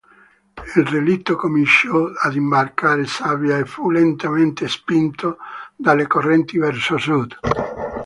Il 0.77 0.83
relitto 0.83 1.35
cominciò 1.35 2.07
ad 2.11 2.33
imbarcare 2.33 3.05
sabbia 3.05 3.59
e 3.59 3.65
fu 3.65 3.91
lentamente 3.91 4.67
spinto 4.67 5.37
dalle 5.75 6.07
correnti 6.07 6.57
verso 6.57 6.97
sud. 6.97 7.37